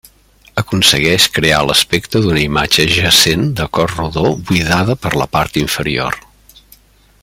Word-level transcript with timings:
Aconsegueix 0.61 1.27
crear 1.35 1.59
l'aspecte 1.71 2.21
d'una 2.23 2.41
imatge 2.45 2.87
jacent 2.95 3.45
de 3.61 3.69
cos 3.79 3.93
rodó 4.01 4.27
buidada 4.51 4.97
per 5.05 5.15
la 5.23 5.33
part 5.37 5.65
inferior. 5.67 6.23